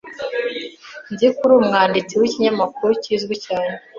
[1.11, 3.73] Nzi ko uri umwanditsi w'ikinyamakuru kizwi cyane.